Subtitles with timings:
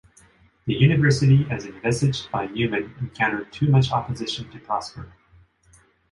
[0.65, 5.11] The University as envisaged by Newman encountered too much opposition to prosper.